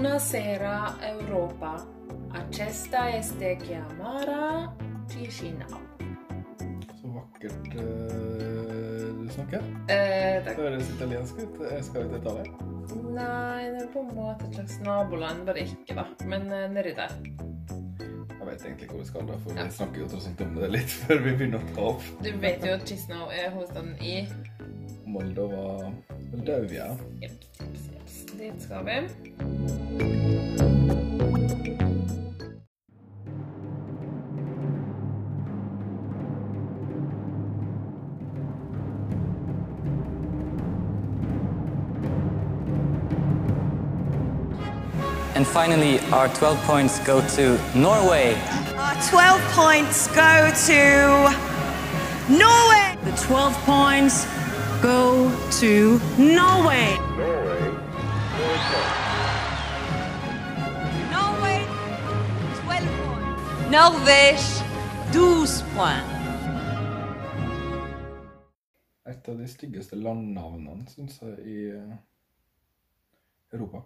[0.00, 1.86] Buonasera Europa.
[2.30, 4.76] Acesta este chiamara
[5.08, 5.80] Chișinău.
[7.00, 9.58] Så vakkert uh, du snakker.
[9.86, 10.56] Eh, Det takk.
[10.56, 11.56] høres italiensk ut.
[11.72, 12.52] Jeg skal vi til Italia?
[13.20, 16.04] Nei, det er på en måte et slags naboland, bare ikke, da.
[16.28, 17.10] Men uh, nedi der.
[18.38, 19.64] Jeg vet egentlig hvor vi skal, da, for Ja.
[19.64, 22.02] vi snakker jo tross alt om det litt før vi begynner å ta opp.
[22.24, 24.28] Du vet jo at Chisinau er hovedstaden i
[25.06, 25.88] Moldova
[26.30, 26.86] Moldavia.
[27.22, 27.45] Jeps,
[28.36, 29.12] jeps, jeps.
[29.22, 29.32] Dit.
[45.34, 48.34] And finally, our 12 points go to Norway.
[48.76, 51.30] Our 12 points go to
[52.30, 52.96] Norway.
[53.04, 54.26] The 12 points
[54.82, 55.30] go
[55.60, 56.96] to Norway.
[56.96, 57.05] Norway,
[63.76, 64.64] Norvège,
[65.12, 66.12] 12 points.
[69.06, 71.98] Et av de styggeste landnavnene, syns jeg, i Europa.
[73.52, 73.82] Europa.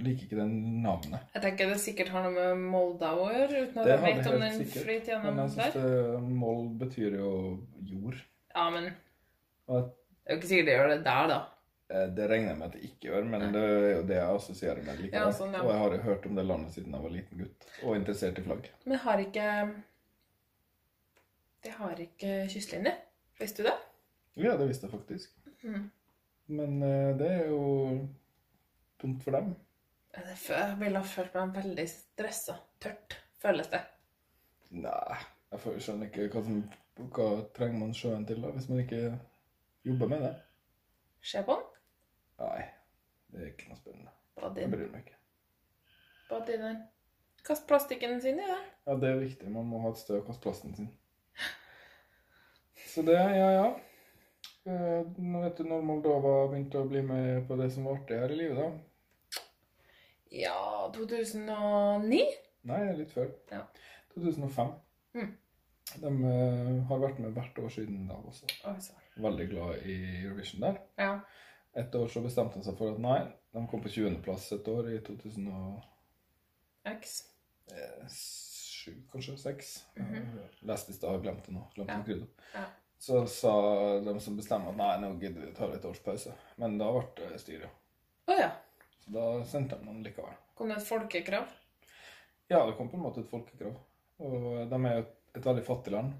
[0.00, 0.46] Liker ikke det
[0.86, 1.28] navnet.
[1.34, 4.46] Jeg tenker det sikkert har noe med Moldau å gjøre, uten at jeg vet om
[4.46, 5.36] den flyter gjennom der.
[5.36, 7.34] Men jeg syns Mold betyr jo
[7.92, 8.24] jord.
[8.54, 8.90] Ja, men
[9.68, 11.40] Og det er jo ikke sikkert det gjør det der, da.
[11.92, 14.38] Eh, det regner jeg med at det ikke gjør, men det er jo det jeg
[14.40, 15.26] assosierer med likevel.
[15.26, 15.64] Ja, sånn, ja.
[15.64, 18.40] Og jeg har jo hørt om det landet siden jeg var liten gutt, og interessert
[18.40, 18.70] i flagg.
[18.84, 19.50] Men har ikke
[21.66, 22.94] Det har ikke kystlinje.
[23.40, 23.76] Visste du det?
[24.38, 25.32] Ja, det visste jeg faktisk.
[25.62, 25.90] Mm.
[26.46, 27.62] Men eh, det er jo
[29.02, 29.54] dumt for dem.
[30.16, 32.56] Jeg ville ha følt meg veldig stressa.
[32.80, 33.82] Tørt, føles det.
[34.76, 35.18] Nei,
[35.52, 36.62] jeg skjønner ikke hva, som,
[37.12, 39.00] hva trenger man sjøen til da, hvis man ikke
[39.86, 40.34] jobber med det.
[41.26, 41.75] Se på den.
[42.42, 42.66] Nei,
[43.32, 44.12] det er ikke noe spennende.
[44.60, 45.18] Jeg bryr meg ikke.
[46.28, 46.84] Bad inn.
[47.46, 48.64] Kast plastikken sin i den.
[48.86, 49.50] Ja, det er viktig.
[49.54, 50.88] Man må ha et sted å kaste plasten sin.
[52.90, 53.66] Så det, ja, ja.
[54.66, 58.18] Eh, Nå vet du når Moldova begynte å bli med på det som var artig
[58.18, 59.42] her i livet, da.
[60.34, 62.22] Ja 2009?
[62.66, 63.30] Nei, litt før.
[63.52, 63.62] Ja.
[64.16, 64.72] 2005.
[65.14, 65.34] Mm.
[66.02, 68.48] De uh, har vært med hvert år siden da også.
[68.66, 68.74] Oi.
[69.22, 70.80] Veldig glad i Eurovision der.
[70.98, 71.12] Ja.
[71.76, 73.18] Et år så bestemte han seg for at nei,
[73.52, 74.22] de kom på 20.
[74.24, 75.84] plass et år i 2007,
[76.94, 77.16] X.
[79.12, 79.84] kanskje Seks.
[79.96, 80.48] Mm -hmm.
[80.60, 81.66] Leste i stad, glemte nå.
[81.74, 82.16] Glemte Ja.
[82.54, 82.64] Ja.
[82.98, 83.52] Så sa
[84.00, 86.32] de som bestemmer at nei, nå gidder vi ta et års pause.
[86.56, 87.70] Men da ble det styret.
[88.26, 88.50] Oh, ja.
[89.04, 90.34] Så da sendte de noen likevel.
[90.54, 91.44] Kom det et folkekrav?
[92.48, 93.76] Ja, det kom på en måte et folkekrav.
[94.18, 95.04] Og de er jo
[95.34, 96.14] et veldig fattig land.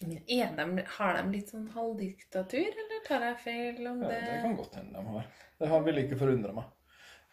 [0.00, 4.20] Men er de, har de litt sånn halvdiktatur, eller tar jeg feil om det Ja,
[4.32, 4.40] det?
[4.42, 5.26] kan godt hende de har.
[5.58, 6.64] Det har- vil ikke forundre meg.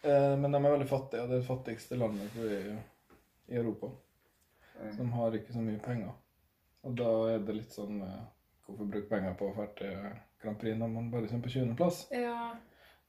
[0.04, 2.36] Eh, Men de er veldig fattige, og det er det fattigste landet
[3.48, 3.90] i Europa.
[4.90, 6.12] Så De har ikke så mye penger.
[6.84, 8.22] Og da er det litt sånn eh,
[8.66, 9.96] Hvorfor bruke penger på å dra til
[10.40, 12.06] Grand Prix når man bare kommer på 20.-plass?
[12.12, 12.56] Ja.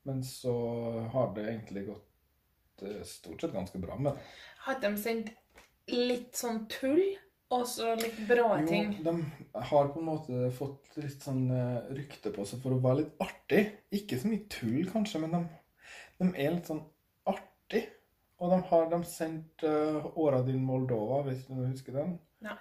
[0.04, 4.22] Men så har det egentlig gått eh, stort sett ganske bra med det.
[4.66, 5.30] Har de sendt
[5.88, 7.04] litt sånn tull,
[7.54, 8.94] og så litt bra Jo, ting?
[9.06, 9.14] de
[9.70, 13.24] har på en måte fått litt sånn eh, rykte på seg for å være litt
[13.24, 13.64] artig.
[13.96, 15.42] Ikke så mye tull, kanskje, men de,
[16.20, 16.84] de er litt sånn
[17.30, 17.86] artig.
[18.44, 22.18] Og de har de sendt uh, Åra din Moldova, hvis du husker den.
[22.44, 22.58] Ja.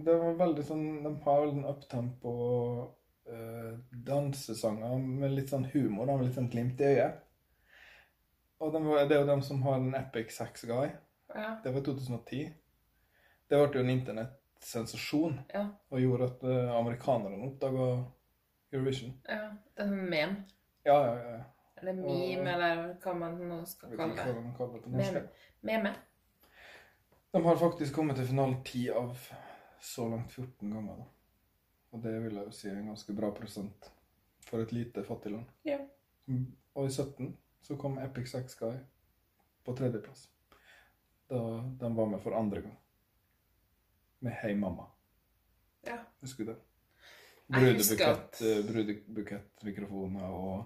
[0.00, 2.32] Det var veldig sånn De har veldig sånn uptempo
[3.28, 3.74] uh,
[4.08, 7.20] dansesanger med litt sånn humor, da, med litt sånn glimt i øyet.
[8.60, 10.88] Og de, var- det er jo dem som har en Epic sex Guy.
[11.34, 11.56] Ja.
[11.64, 12.40] Det var i 2010.
[13.50, 15.66] Det ble jo en internettsensasjon Ja.
[15.90, 18.04] og gjorde at eh, amerikanerne oppdaga
[18.72, 19.14] Eurovision.
[19.28, 19.50] ja.
[19.76, 20.44] Det er en meme.
[20.84, 21.40] Ja, ja, ja.
[21.80, 24.90] Eller meme, eller hva man nå skal vet ikke hva man kaller det.
[24.92, 25.22] Meme.
[25.62, 25.94] Meme.
[27.32, 29.16] De har faktisk kommet til finalen 10 av
[29.80, 31.04] så langt 14 ganger.
[31.92, 33.90] Og det vil jeg jo si er en ganske bra prosent
[34.46, 35.46] for et lite fattig land.
[35.64, 35.78] Ja.
[36.26, 38.78] Mm, Og i 17 så kom Epic Sex Guy
[39.64, 40.28] på tredjeplass.
[41.30, 41.40] Da
[41.80, 42.76] de var med for andre gang.
[44.18, 44.86] Med Hei Mamma.
[45.86, 45.98] Ja.
[46.20, 46.58] Husker du det?
[47.50, 50.64] Brudebukett, eh, brudebukettmikrofoner og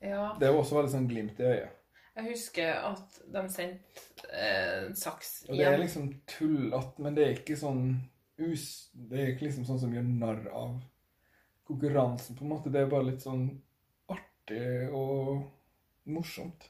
[0.00, 0.36] ja.
[0.40, 1.74] Det er også veldig sånn glimt i øyet.
[2.18, 7.36] Jeg husker at de sendte eh, saks Og det er liksom tullete, men det er
[7.36, 7.82] ikke sånn
[8.42, 8.88] us...
[8.94, 10.80] Det er ikke liksom sånn som gjør narr av
[11.68, 12.72] konkurransen, på en måte.
[12.74, 13.48] Det er bare litt sånn
[14.10, 15.46] artig og
[16.12, 16.68] morsomt.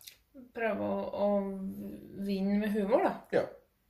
[0.55, 1.29] Prøve å, å
[2.25, 3.13] vinne med humor, da.
[3.35, 3.45] Ja.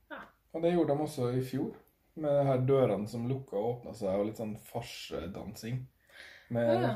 [0.09, 0.23] Ja.
[0.53, 1.77] Og det gjorde de også i fjor.
[2.19, 5.83] Med de her dørene som lukka og åpna seg, og litt sånn farsedansing.
[6.55, 6.93] Med Ja.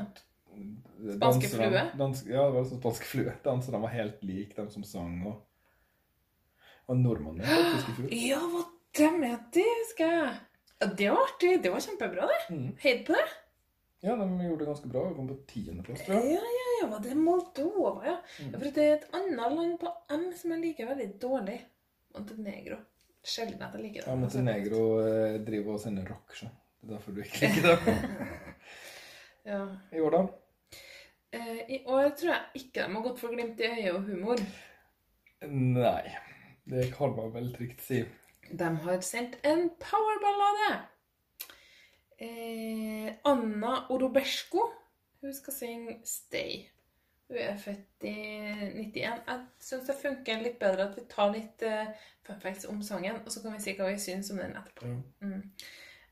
[1.16, 1.80] Spanske flue?
[1.98, 3.32] Dans, ja, det var sånn spanske flue.
[3.42, 5.40] Danserne var helt lik dem som sang, og,
[6.86, 8.12] og nordmennene faktisk i fjor.
[8.14, 8.62] Ja, hva
[8.94, 10.36] dem er det, husker jeg.
[10.78, 11.50] Ja, det var artig.
[11.64, 12.38] Det var kjempebra, det.
[12.54, 12.68] Mm.
[12.84, 13.24] Heid på det.
[14.04, 15.02] Ja, de gjorde det ganske bra.
[15.08, 16.56] De Kom på tiendeplass, tror Ja, jeg.
[16.58, 16.88] ja, ja.
[16.92, 18.16] Var det Moldova, ja?
[18.40, 18.50] Mm.
[18.52, 18.58] ja?
[18.58, 21.56] For det er et annet land på M som jeg liker veldig dårlig.
[22.14, 22.76] Montenegro.
[23.24, 24.10] Sjelden at jeg liker det.
[24.10, 27.94] Ja, Montenegro eh, driver og sender rock, så det er derfor du ikke liker det.
[29.48, 29.62] Ja.
[29.96, 30.22] I år, da?
[31.32, 34.44] Eh, I år tror jeg ikke de har gått for glimt i øyet og humor.
[35.48, 36.04] Nei.
[36.64, 38.02] Det kan man vel trygt si.
[38.52, 40.68] De har sendt en powerballade.
[42.18, 44.70] Eh, Anna Orobesko.
[45.20, 46.70] Hun skal synge 'Stay'.
[47.28, 48.14] Hun er født i
[48.74, 49.22] 91.
[49.26, 51.86] Jeg syns det funker litt bedre at vi tar litt eh,
[52.26, 54.92] fun facts om sangen, og så kan vi si hva vi syns om den etterpå.
[55.24, 55.42] Mm.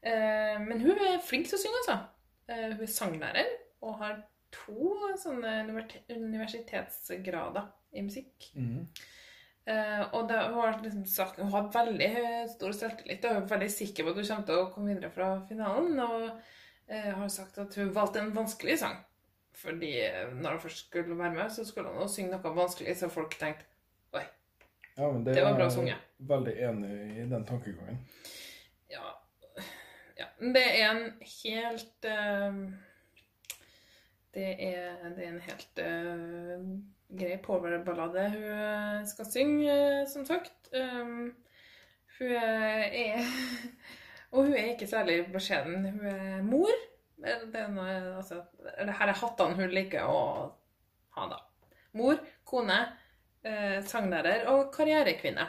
[0.02, 1.98] Eh, men hun er flink til å synge, altså.
[2.48, 3.52] Eh, hun er sanglærer
[3.82, 4.22] og har
[4.52, 5.52] to sånne
[6.08, 8.52] universitetsgrader i musikk.
[8.54, 8.86] Mhm.
[9.62, 12.10] Eh, og det, har liksom sagt, hun har veldig
[12.50, 13.24] stor selvtillit.
[13.24, 15.98] og er veldig sikker på at hun kommer til å komme videre fra finalen.
[16.02, 16.28] Og
[16.92, 19.00] uh, har sagt at hun valgte en vanskelig sang.
[19.62, 23.10] Fordi eh, når hun først skulle være med, så skulle hun synge noe vanskelig, så
[23.12, 23.68] folk tenkte
[24.16, 24.24] Oi.
[24.96, 26.08] Ja, men det, Det var bra sunget.
[26.18, 28.00] Veldig enig i den tankegangen.
[28.90, 29.12] Ja,
[30.18, 30.26] ja.
[30.40, 32.58] Det er en helt eh,
[34.34, 36.66] det, er, det er en helt uh,
[37.12, 40.70] grei powerballade hun eh, skal synge, eh, som sagt.
[40.72, 41.34] Um,
[42.18, 43.20] hun er
[44.32, 45.84] Og hun er ikke særlig beskjeden.
[45.92, 46.72] Hun er mor.
[47.22, 50.22] Det er noe, altså, her er hattene hun liker å
[51.18, 51.36] ha, da.
[52.00, 52.16] Mor,
[52.48, 52.78] kone,
[53.44, 55.44] eh, sanglærer og karrierekvinne.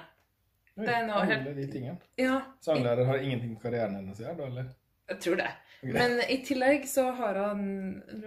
[0.75, 1.95] Det er noe helt- alle de tingene.
[2.19, 4.69] Ja, Sanglærer har ingenting med karrieren hennes å gjøre, da, eller?
[5.11, 5.49] Jeg tror det.
[5.83, 5.93] Okay.
[5.95, 7.65] Men i tillegg så har han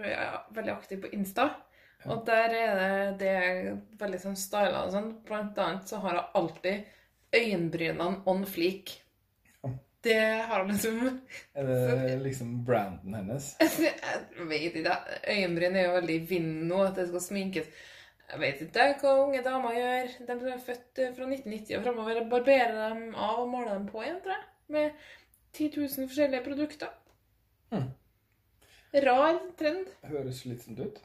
[0.05, 1.49] er veldig aktiv på Insta.
[2.05, 2.91] Og der er det,
[3.23, 3.57] det er
[3.99, 5.09] veldig sånn styla og sånn.
[5.27, 6.85] Blant annet så har hun alltid
[7.35, 8.93] øyenbrynene on fleak.
[10.07, 10.99] Det har hun liksom
[11.57, 13.55] Er det liksom branden hennes?
[13.59, 14.95] Jeg vet ikke.
[15.33, 17.69] Øyenbryn er jo veldig i vinden nå, at det skal sminkes.
[18.27, 20.13] Jeg vet ikke hva unge damer gjør.
[20.27, 24.03] De som er født fra 1990 og framover, barberer dem av og maler dem på
[24.03, 24.47] igjen, tror jeg.
[24.75, 25.07] Med
[25.53, 26.89] 10 000 forskjellige produkter.
[27.69, 27.91] Hmm.
[28.93, 29.87] Rar trend.
[30.07, 30.99] Høres slitsomt ut.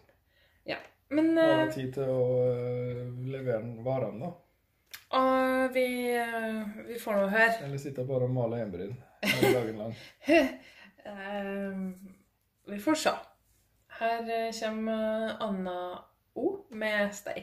[0.68, 0.78] Ja.
[1.12, 3.02] Men Har eh, du tid til å øh,
[3.32, 4.32] levere varene, da?
[5.12, 5.86] Og vi,
[6.16, 7.56] eh, vi får nå høre.
[7.66, 9.96] Eller sitter bare og male øyenbryn dagen lang?
[11.02, 11.78] Eh,
[12.70, 13.10] vi får se.
[13.98, 16.04] Her eh, kommer Anna
[16.34, 17.42] O med 'Stay'.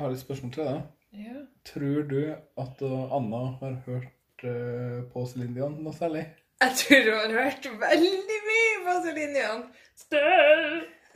[0.00, 0.80] Jeg har et spørsmål til deg.
[1.20, 1.40] Ja.
[1.68, 2.20] Tror du
[2.62, 6.22] at uh, Anna har hørt uh, på Céline Dion noe særlig?
[6.64, 9.60] Jeg tror du har hørt veldig mye på Celine Dion.
[10.04, 10.64] Støl!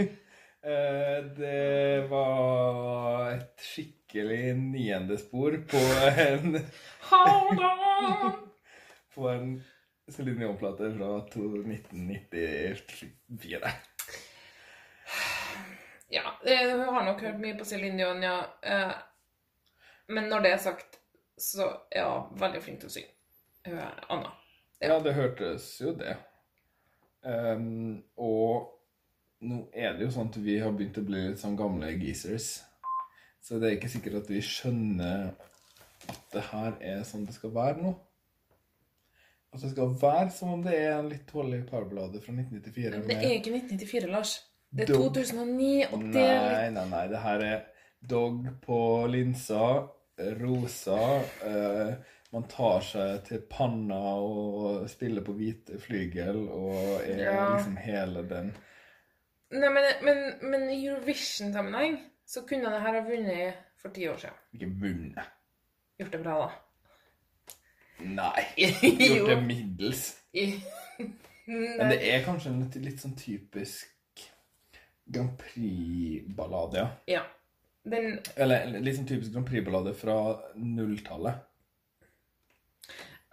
[0.65, 5.77] Eh, det var et skikkelig niendespor på
[6.09, 6.57] en,
[7.11, 8.33] Hold on!
[9.17, 9.61] på en
[10.09, 13.61] Céline Dion-plate fra 1994.
[16.15, 18.37] Ja, eh, hun har nok hørt mye på Céline Dion, ja.
[18.63, 18.93] Eh,
[20.09, 20.99] Men når det er sagt,
[21.41, 23.13] så er hun veldig flink til å synge.
[23.65, 24.31] Hun er Anna.
[24.85, 26.17] Ja, det hørtes jo det.
[27.25, 28.69] Um, og
[29.41, 32.59] nå er det jo sånn at vi har begynt å bli litt sånn gamle geezers.
[33.41, 35.31] Så det er ikke sikkert at vi skjønner
[36.13, 37.95] at det her er sånn det skal være nå.
[39.55, 43.01] At det skal være som om det er en litt dårlig parblade fra 1994.
[43.01, 44.37] Men Det er ikke 1994, Lars.
[44.75, 45.15] Det er Dog.
[45.15, 47.05] 2009, og det er Nei, nei, nei.
[47.13, 47.61] Det her er
[48.11, 49.61] dog på linsa,
[50.41, 50.99] rosa.
[51.47, 51.93] Eh,
[52.35, 57.37] man tar seg til panna og spiller på hvite flygel og er Ja.
[57.55, 58.51] liksom hele den.
[59.55, 64.19] Nei, men, men, men i Eurovision-sammenheng så kunne det her ha vunnet for ti år
[64.19, 64.43] siden.
[64.59, 65.31] Ikke vunnet.
[66.01, 67.55] Gjort det bra, da.
[68.05, 68.45] Nei.
[68.59, 70.05] Gjort det middels.
[71.47, 73.91] Men det er kanskje en litt sånn typisk
[75.05, 76.91] Grand Prix-ballade, ja.
[77.07, 77.25] Ja.
[77.85, 80.17] Den Eller sånn typisk Grand Prix-ballade fra
[80.57, 81.43] nulltallet.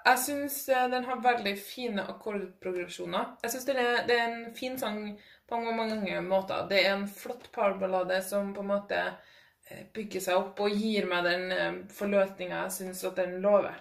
[0.01, 3.35] Jeg syns eh, den har veldig fine akkordprogresjoner.
[3.43, 5.03] Jeg syns det er en fin sang
[5.47, 6.65] på mange, mange måter.
[6.69, 11.07] Det er en flott parballade som på en måte eh, bygger seg opp og gir
[11.09, 13.77] meg den eh, forløsninga jeg syns at den lover.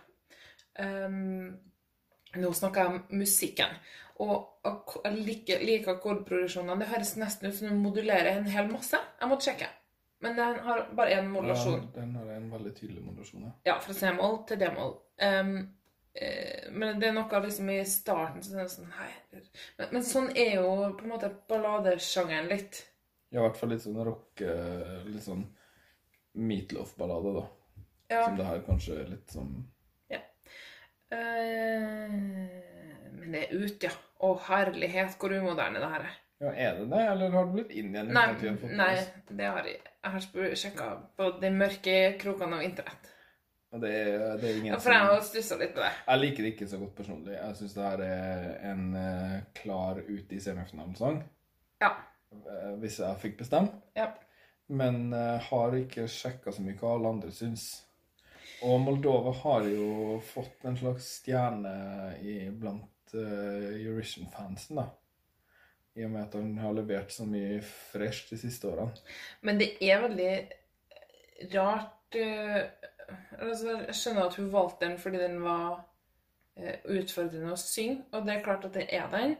[0.80, 1.56] Um,
[2.36, 3.74] nå snakker jeg om musikken.
[4.20, 6.78] Og ak- jeg liker, liker akkordprogresjonene.
[6.82, 8.98] Det høres nesten ut som du modulerer en hel masse.
[9.20, 9.68] Jeg måtte sjekke.
[10.20, 11.80] Men den har bare én modulasjon.
[11.80, 13.52] Ja, den har en veldig tydelig modulasjon, ja.
[13.64, 14.98] Ja, fra C-moll til D-moll.
[15.22, 15.54] Um,
[16.72, 19.08] men det er noe liksom i starten så er sånn Hei.
[19.78, 22.82] Men, men sånn er jo på en måte balladesjangeren litt.
[23.30, 25.44] Ja, i hvert fall litt sånn rock eh, Litt sånn
[26.34, 27.44] Meatloaf-ballade, da.
[28.10, 28.24] Ja.
[28.26, 29.52] Som det her kanskje er litt sånn
[33.20, 33.92] men det er ut, ja.
[34.20, 36.18] Å herlighet, hvor umoderne det her er.
[36.40, 38.10] Ja, er det det, eller har du blitt inn igjen?
[38.16, 38.26] Nei,
[38.76, 38.92] nei
[39.28, 40.20] det har jeg Jeg har
[40.56, 40.86] sjekka
[41.16, 43.10] på de mørke krokene av internett.
[43.70, 45.90] Det er, det er ingen Ja, for jeg har stussa litt på det.
[46.08, 47.34] Jeg liker det ikke så godt personlig.
[47.36, 51.20] Jeg syns det her er en eh, klar ute i semifinalen-sang.
[51.84, 51.92] Ja.
[52.34, 53.76] eh, Hvis jeg fikk bestemme.
[53.94, 54.08] Ja.
[54.72, 57.68] Men eh, har ikke sjekka så mye hva alle andre syns.
[58.66, 61.72] Og Moldova har jo fått en slags stjerne
[62.20, 64.88] i, blant uh, Eurovision-fansen, da.
[65.98, 68.92] I og med at han har levert så mye fresh de siste årene.
[69.46, 70.34] Men det er veldig
[71.54, 72.60] rart uh,
[73.40, 78.28] altså, Jeg skjønner at hun valgte den fordi den var uh, utfordrende å synge, og
[78.28, 79.38] det er klart at det er den.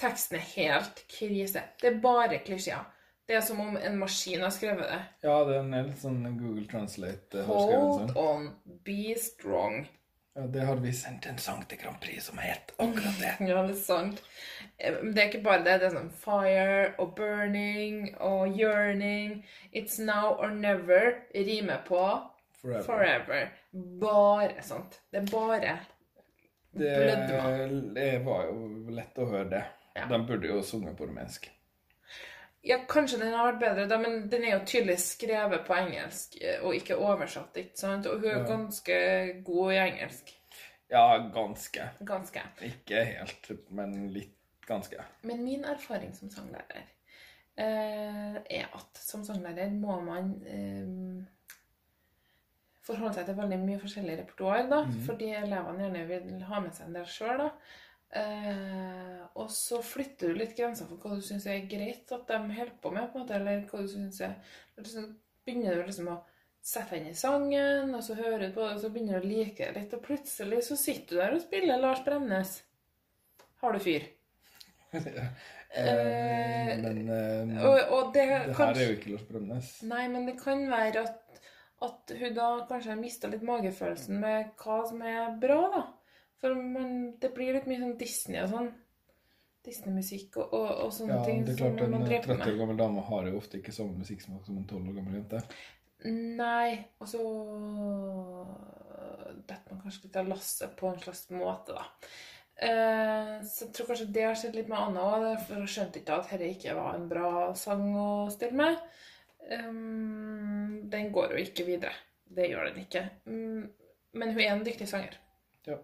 [0.00, 1.62] Teksten er helt krise.
[1.80, 2.90] Det er bare klisjeer.
[3.26, 5.00] Det er som om en maskin har skrevet det.
[5.24, 8.18] Ja, det er litt sånn Google Translate eh, har skrevet Hold sånn.
[8.20, 8.48] on,
[8.84, 9.78] be strong.
[10.34, 13.32] Ja, det har vi sendt en sang til Grand Prix som het akkurat det.
[13.48, 14.20] Ja, det er sant.
[14.76, 15.78] Eh, det er ikke bare det.
[15.80, 19.38] Det er sånn fire og burning og yearning.
[19.72, 21.22] It's now or never.
[21.32, 22.02] Rimer på
[22.60, 22.82] Forever.
[22.88, 23.48] forever.
[24.04, 25.00] Bare sånt.
[25.12, 25.74] Det er bare.
[26.74, 26.94] Det,
[27.94, 29.64] det var jo lett å høre det.
[29.94, 30.08] Ja.
[30.10, 31.46] De burde jo sunget på rumensk.
[32.64, 36.38] Ja, kanskje den har vært bedre, da, men den er jo tydelig skrevet på engelsk
[36.40, 38.08] eh, og ikke oversatt, ikke sant?
[38.08, 38.96] Og hun er ganske
[39.44, 40.32] god i engelsk.
[40.92, 41.04] Ja,
[41.34, 41.90] ganske.
[42.08, 42.46] Ganske.
[42.64, 45.04] Ikke helt, men litt ganske.
[45.28, 46.86] Men min erfaring som sanglærer
[47.60, 51.24] eh, er at som sanglærer må man eh,
[52.84, 56.88] forholde seg til veldig mye forskjellig repertoar, da, fordi elevene gjerne vil ha med seg
[56.88, 57.50] en del sjøl, da.
[58.14, 62.36] Eh, og så flytter du litt grenser for hva du syns er greit at de
[62.38, 64.36] holder på med, på en måte, eller hva du synes er
[64.86, 65.02] Så
[65.44, 66.20] begynner du liksom å
[66.64, 69.32] sette inn i sangen, og så hører du på det, og så begynner du å
[69.32, 72.54] like det litt, og plutselig så sitter du der og spiller Lars Bremnes.
[73.64, 74.08] Har du fyr?
[75.74, 79.70] Eh, men eh, Og, og det, det her kanskje, er jo ikke Lars Bremnes.
[79.90, 81.40] Nei, men det kan være at,
[81.82, 85.82] at hun da kanskje har mista litt magefølelsen med hva som er bra, da.
[86.42, 88.72] For man, det blir litt mye sånn Disney og sånn.
[89.64, 92.36] Disney-musikk og, og, og sånne Ja, ting det er klart som En man eh, driver
[92.36, 95.16] 30 år gammel dame har jo ofte ikke samme musikksmak som en 12 år gammel
[95.16, 95.40] jente.
[96.04, 97.22] Nei, og så
[99.48, 101.86] detter man kanskje litt av lasset på en slags måte, da.
[102.54, 106.00] Eh, så jeg tror kanskje det har skjedd litt med Anna òg, for hun skjønte
[106.00, 108.84] ikke at dette ikke var en bra sang å stille med.
[109.44, 111.96] Um, den går jo ikke videre.
[112.24, 113.02] Det gjør den ikke.
[113.28, 113.66] Um,
[114.14, 115.16] Men hun er en dyktig sanger.
[115.66, 115.80] Ja.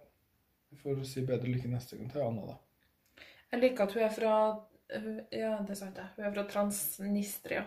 [0.70, 3.24] Vi får si bedre lykke neste gang til Anna, da.
[3.50, 4.34] Jeg liker at hun er fra
[5.34, 6.06] Ja, det sa jeg.
[6.16, 7.64] Hun er fra Transnistria.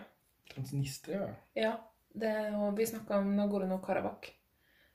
[0.52, 1.74] Transnistria, ja.
[2.14, 4.30] Det, og vi snakka om Nagorno-Karabakh.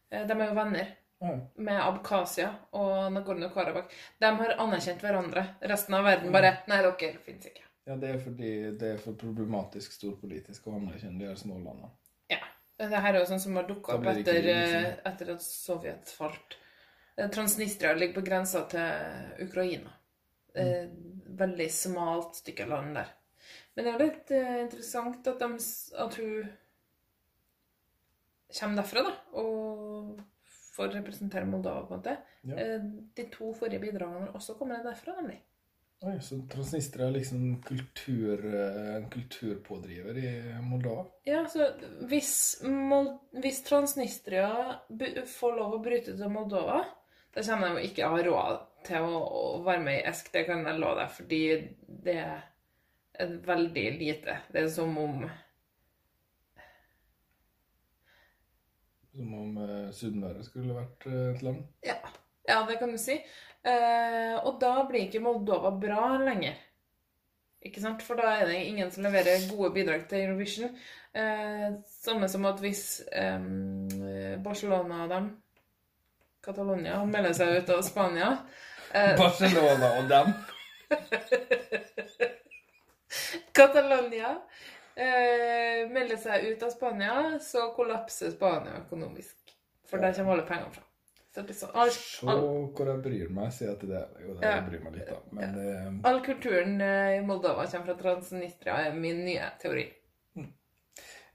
[0.09, 1.33] Eh, De er jo venner ja.
[1.57, 3.97] med Abkhasia og Nagorno-Karabakh.
[4.21, 5.43] De har anerkjent hverandre.
[5.73, 7.65] Resten av verden bare Nei, dere fins ikke.
[7.89, 11.89] Ja, det er fordi det er for problematisk storpolitisk å anerkjenne de her små landene.
[12.29, 12.39] Ja.
[12.79, 16.55] Det her er jo sånn som har dukka opp etter, eh, etter at Sovjet falt.
[17.27, 19.91] Transnistria ligger på grensa til Ukraina.
[20.55, 20.93] Mm.
[21.39, 23.11] Veldig smalt stykke land der.
[23.75, 25.67] Men det er litt eh, interessant at, de,
[26.03, 26.49] at hun
[28.59, 30.17] kommer derfra, da, og
[30.75, 32.15] får representere Moldova, på en måte.
[32.49, 32.57] Ja.
[32.59, 35.39] Eh, De to forrige bidragene også kommet derfra, nemlig.
[35.99, 40.29] Oi, så Transnistria er liksom kultur, eh, en kulturpådriver i
[40.63, 41.05] Moldova?
[41.27, 41.71] Ja, så
[42.07, 42.31] hvis,
[43.39, 44.51] hvis Transnistria
[45.39, 46.81] får lov å bryte til Moldova,
[47.35, 50.63] da kommer de ikke ha råd til å, å være med i ESK, det kan
[50.65, 51.41] jeg love deg, fordi
[52.07, 54.39] det er veldig lite.
[54.51, 55.23] Det er som om
[59.09, 61.63] Som om eh, Sunnmøre skulle vært eh, et land?
[61.83, 61.97] Ja,
[62.47, 63.17] ja det kan du si.
[63.67, 66.55] Eh, og da blir ikke Moldova bra lenger.
[67.65, 68.05] Ikke sant?
[68.05, 70.77] For da er det ingen som leverer gode bidrag til Eurovision.
[71.11, 71.67] Eh,
[71.99, 75.29] samme som at hvis eh, Barcelona og dem,
[76.45, 78.29] Catalonia, melder seg ut av Spania
[78.93, 80.33] eh, Barcelona og dem?
[83.51, 84.35] Catalonia
[84.95, 89.35] eh, melder seg ut av Spania, så kollapser Spania økonomisk.
[89.89, 90.85] For der kommer alle pengene fra.
[91.33, 94.01] Så det sånn, all, Se hvor jeg bryr meg, sier jeg til det.
[94.23, 94.61] Jo, det Ja.
[94.65, 95.19] bryr meg litt, da.
[95.37, 99.85] Men det all kulturen eh, i Moldova kommer fra Transnistria, er min nye teori.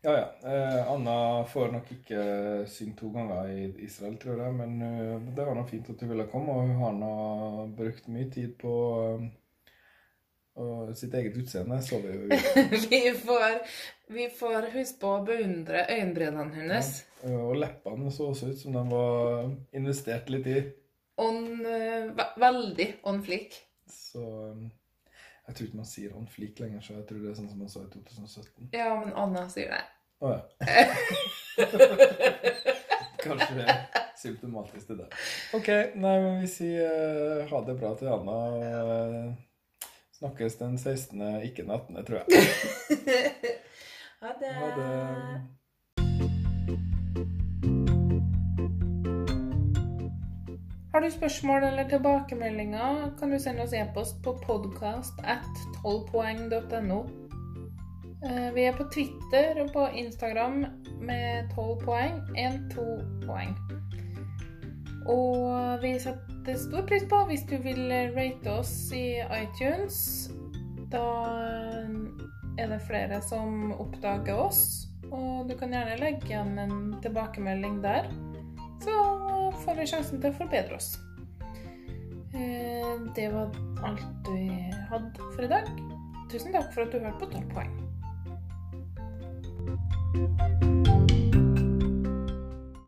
[0.05, 0.51] Ja, ja.
[0.51, 2.25] Eh, Anna får nok ikke
[2.69, 6.13] synge to ganger i Israel, tror jeg, men uh, det var nå fint at hun
[6.13, 7.15] ville komme, og hun har nå
[7.79, 8.75] brukt mye tid på
[10.61, 12.29] uh, sitt eget utseende, så vi jo
[12.93, 13.59] vi, får,
[14.13, 16.95] vi får huske på å beundre øyenbrynene hennes.
[17.25, 20.61] Ja, Og leppene så også ut som de var investert litt i.
[21.17, 23.55] On, eh, ve veldig on fleek.
[23.87, 24.65] Så eh,
[25.47, 27.61] jeg tror ikke man sier on fleek lenger, så jeg tror det er sånn som
[27.63, 28.71] man sa i 2017.
[28.75, 29.83] Ja, men Anna sier det.
[30.23, 30.41] Å ja.
[33.25, 33.67] Kanskje det
[34.21, 35.09] symptomatiske symptomatisk til det.
[35.57, 35.69] OK,
[36.01, 38.37] nei, men vi sier uh, ha det bra til Anna.
[38.61, 39.27] eh,
[40.19, 42.29] snakkes den 16., ikke den 18., tror jeg.
[44.25, 44.53] Ha det.
[44.57, 44.85] Ha det.
[50.95, 55.45] Har du spørsmål eller tilbakemeldinger, kan du sende oss e-post på podcast at
[55.83, 57.24] 12poeng.no.
[58.25, 60.65] Eh, Vi er på Twitter og på Instagram
[61.01, 62.87] med 12 poeng, 1-2
[63.27, 63.57] poeng.
[65.13, 70.31] Og vi setter stor pris på hvis du vil rate oss i iTunes.
[70.93, 71.05] Da
[72.59, 78.09] er det flere som oppdager oss, og du kan gjerne legge igjen en tilbakemelding der
[78.85, 80.95] så får vi sjansen til å forbedre oss.
[82.35, 83.55] Eh, Det var
[83.87, 84.49] alt vi
[84.91, 85.69] hadde for i dag.
[86.31, 87.84] Tusen takk for at du hørte på 12 poeng.
[90.15, 90.54] you